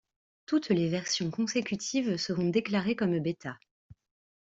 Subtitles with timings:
[0.47, 3.59] Toutes les versions consécutives seront déclarées comme Beta.